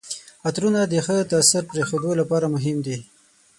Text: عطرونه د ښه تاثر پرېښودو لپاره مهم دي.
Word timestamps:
عطرونه 0.47 0.81
د 0.91 0.93
ښه 1.05 1.15
تاثر 1.31 1.61
پرېښودو 1.71 2.09
لپاره 2.21 2.45
مهم 2.55 2.77
دي. 2.85 2.97